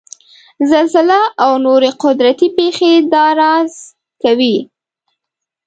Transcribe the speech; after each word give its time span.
زلزله 0.71 1.21
او 1.43 1.51
نورې 1.65 1.91
قدرتي 2.03 2.47
پېښې 2.57 2.93
دا 3.13 3.25
رازد 3.41 3.81
کوي. 4.23 4.57